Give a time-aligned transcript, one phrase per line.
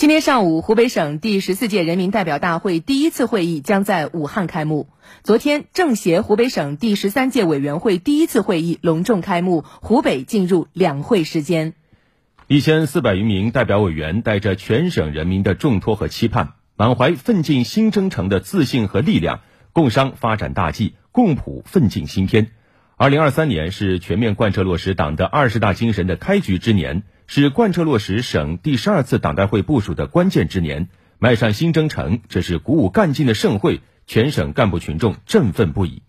[0.00, 4.88] 今天上午，湖北省第十四届人民代表大会第一次会议将在武汉开幕。
[5.24, 11.74] 昨天，政协湖北省第十三届委员会第一次会议隆重开幕，湖北进入两会时间。
[12.46, 19.40] 一千四百余名代表委员带着全省人民的重托和期盼，满怀奋进新征程的自信和力量，
[19.74, 22.46] 共商发展大计，共谱奋进新篇。
[22.96, 27.02] 二零二三年是全面贯彻落实党的二十大精神的开局之年。
[27.32, 30.88] 是贯彻落实省第十二次党代会部署的关键之年，
[31.20, 36.02] 迈上新征程，这是鼓舞干劲的盛会，全省干部群众振奋不已。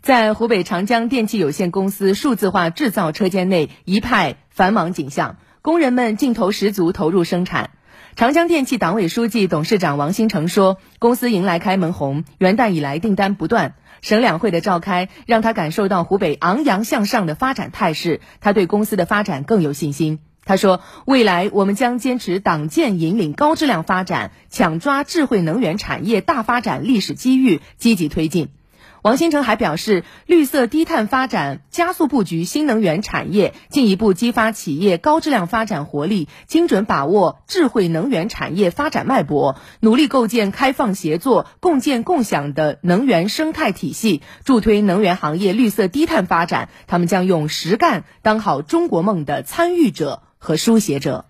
[0.00, 7.68] 在湖北长江电气有限公司数字化制造车间内，一派繁忙景象，工人们劲头十足，投入生产。
[8.16, 13.74] 长江电气党委书记、董事长王新成说：“公司迎来开门红，元旦以来订单不断。
[14.00, 28.48] 省两会的召开，让他感受到湖北昂扬向上的发展态势，他对公司的发展更有信心。”他说：“未来我们将坚持党建引领高质量发展，抢抓智慧能源产业大发展历史机遇，积极推进。”
[29.02, 46.70] 王新成还表示，绿色低碳发展加速布局新能源产业，进一步激发企业高质量发展活力，精准把握智慧能源产业发展脉搏，努力构建开放协作、共建共享的能源生态体系，助推能源行业绿色低碳发展。
[46.86, 50.22] 他们将用实干当好中国梦的参与者。
[50.44, 51.24] 和书写者，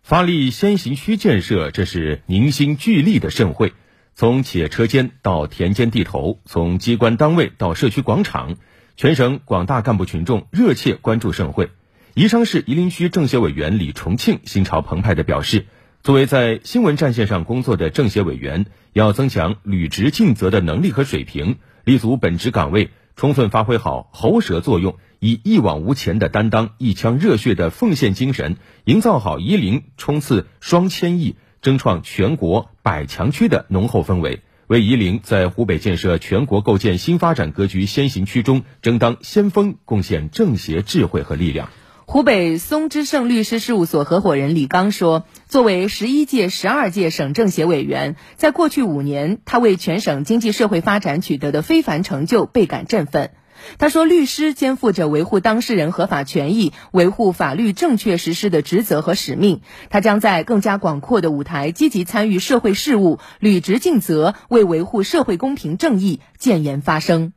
[0.00, 3.72] 发力先行区建设，这是凝心聚力的盛会。
[4.14, 8.54] 从企业车间到田间地头，从机关单位到社区广场，
[8.96, 11.70] 全省广大干部群众热切关注盛会。
[12.14, 15.66] 宜昌市夷陵区政协委员李重庆心潮澎湃地表示，
[16.04, 22.90] 作为在新闻战线上工作的政协委员，要增强履职尽责的能力和水平，立足本职岗位，
[23.20, 24.96] 充分发挥好喉舌作用。
[25.18, 41.68] 以一往无前的担当、一腔热血的奉献精神，营造好夷陵冲刺双千亿、争创全国百强区的浓厚氛围，为夷陵在湖北建设全国构建新发展格局先行区中争当先锋贡献政协智慧和力量。
[42.12, 53.30] 湖北松之盛律师事务所合伙人李刚说：“作为十一届、十二届省政协委员，在过去五年，他为全省经济社会发展取得的非凡成就倍感振奋。”
[53.78, 59.60] 他说：“律师肩负着维护当事人合法权益、维护法律正确实施的职责和使命。
[59.88, 67.32] 他将在更加广阔的舞台积极参与社会事务，履职尽责，为维护社会公平正义建言发声。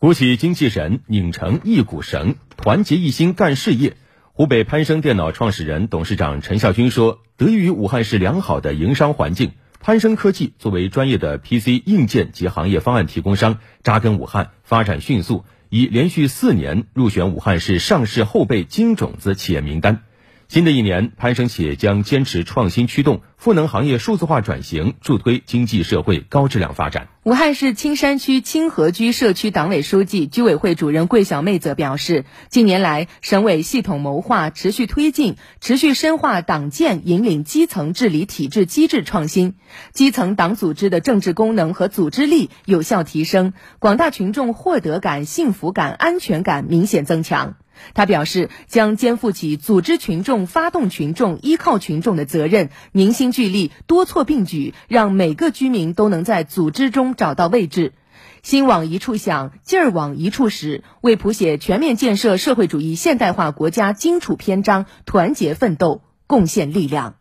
[0.00, 3.96] 鼓起精气神，拧成一股绳，团结一心干事业。”
[4.32, 9.50] 湖北攀升电脑创始人、董事长陈孝军说：“得益于武汉市良好的营商环境。”
[9.82, 20.04] 攀升科技作为专业的 PC 硬件及行业方案提供商，扎根武汉，发展迅速，已连续四年入选武汉市上市后备金种子企业名单。
[20.48, 27.08] 新的一年，攀升企业将坚持创新驱动赋能行业数字化转型，助推经济社会高质量发展。
[27.22, 39.54] 武汉市青山区清河居社区党委书记、居委会主任桂小妹则表示，近年来，省委系统谋划，持续推进，持续深化党建引领基层治理体制机制创新，
[39.92, 47.56] 基层党组织的政治功能和组织力有效提升，广大群众获得感、幸福感、安全感明显增强。
[47.94, 57.92] 他表示，将肩负起组织群众、发动群众、依靠群众的责任，凝心聚力，多措并举，让每个居民都能在组织中找到位置。
[58.42, 67.14] 心往一处想，劲儿往一处使，为谱写全面建设社会主义现代化国家荆楚篇章，团结奋斗，贡献力量。